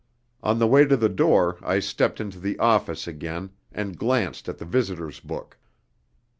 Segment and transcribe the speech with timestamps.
[0.41, 4.57] On the way to the door I stepped into the "office" again and glanced at
[4.57, 5.59] the visitors' book.